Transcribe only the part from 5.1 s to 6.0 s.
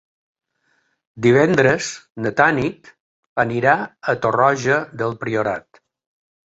Priorat.